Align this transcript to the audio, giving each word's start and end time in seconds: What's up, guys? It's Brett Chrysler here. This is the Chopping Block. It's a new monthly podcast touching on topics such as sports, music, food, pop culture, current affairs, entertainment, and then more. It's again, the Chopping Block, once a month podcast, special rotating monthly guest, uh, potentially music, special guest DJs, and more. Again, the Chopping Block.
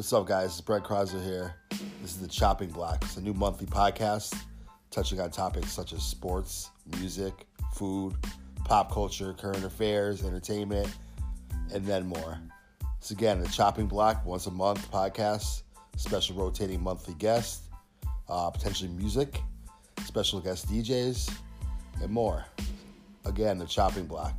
What's 0.00 0.14
up, 0.14 0.26
guys? 0.26 0.46
It's 0.46 0.62
Brett 0.62 0.82
Chrysler 0.82 1.22
here. 1.22 1.56
This 2.00 2.12
is 2.12 2.20
the 2.22 2.26
Chopping 2.26 2.70
Block. 2.70 3.04
It's 3.04 3.18
a 3.18 3.20
new 3.20 3.34
monthly 3.34 3.66
podcast 3.66 4.34
touching 4.90 5.20
on 5.20 5.30
topics 5.30 5.70
such 5.72 5.92
as 5.92 6.02
sports, 6.02 6.70
music, 6.96 7.46
food, 7.74 8.14
pop 8.64 8.90
culture, 8.90 9.34
current 9.34 9.62
affairs, 9.62 10.24
entertainment, 10.24 10.88
and 11.74 11.84
then 11.84 12.06
more. 12.06 12.38
It's 12.96 13.10
again, 13.10 13.42
the 13.42 13.48
Chopping 13.50 13.88
Block, 13.88 14.24
once 14.24 14.46
a 14.46 14.50
month 14.50 14.90
podcast, 14.90 15.64
special 15.98 16.34
rotating 16.34 16.82
monthly 16.82 17.12
guest, 17.18 17.64
uh, 18.30 18.48
potentially 18.48 18.88
music, 18.88 19.42
special 20.06 20.40
guest 20.40 20.66
DJs, 20.68 21.30
and 22.00 22.10
more. 22.10 22.46
Again, 23.26 23.58
the 23.58 23.66
Chopping 23.66 24.06
Block. 24.06 24.32